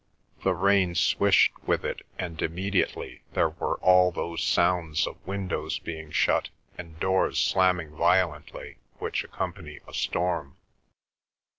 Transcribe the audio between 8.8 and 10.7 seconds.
which accompany a storm.